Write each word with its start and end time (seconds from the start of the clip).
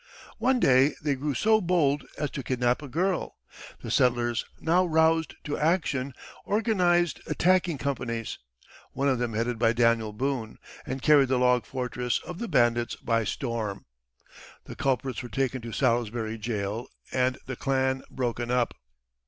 One 0.39 0.59
day 0.59 0.95
they 1.03 1.13
grew 1.13 1.35
so 1.35 1.61
bold 1.61 2.07
as 2.17 2.31
to 2.31 2.41
kidnap 2.41 2.81
a 2.81 2.87
girl. 2.87 3.37
The 3.83 3.91
settlers, 3.91 4.45
now 4.59 4.83
roused 4.83 5.35
to 5.43 5.59
action, 5.59 6.15
organized 6.43 7.21
attacking 7.27 7.77
companies, 7.77 8.39
one 8.93 9.07
of 9.07 9.19
them 9.19 9.33
headed 9.35 9.59
by 9.59 9.73
Daniel 9.73 10.11
Boone, 10.11 10.57
and 10.87 11.03
carried 11.03 11.29
the 11.29 11.37
log 11.37 11.67
fortress 11.67 12.17
of 12.25 12.39
the 12.39 12.47
bandits 12.47 12.95
by 12.95 13.23
storm. 13.25 13.85
The 14.65 14.75
culprits 14.75 15.21
were 15.21 15.29
taken 15.29 15.61
to 15.61 15.71
Salisbury 15.71 16.39
jail 16.39 16.87
and 17.13 17.37
the 17.45 17.55
clan 17.55 18.01
broken 18.09 18.49
up. 18.49 18.73